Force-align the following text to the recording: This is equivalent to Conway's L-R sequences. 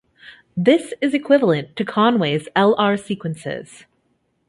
This 0.57 0.95
is 0.99 1.13
equivalent 1.13 1.75
to 1.75 1.85
Conway's 1.85 2.47
L-R 2.55 2.97
sequences. 2.97 3.85